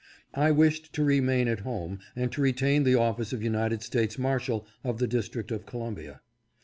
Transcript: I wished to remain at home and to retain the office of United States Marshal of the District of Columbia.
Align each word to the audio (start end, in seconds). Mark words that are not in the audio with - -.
I 0.33 0.49
wished 0.49 0.93
to 0.93 1.03
remain 1.03 1.47
at 1.47 1.59
home 1.59 1.99
and 2.15 2.31
to 2.31 2.41
retain 2.41 2.85
the 2.85 2.95
office 2.95 3.33
of 3.33 3.43
United 3.43 3.83
States 3.83 4.17
Marshal 4.17 4.65
of 4.83 4.97
the 4.97 5.05
District 5.05 5.51
of 5.51 5.67
Columbia. 5.67 6.21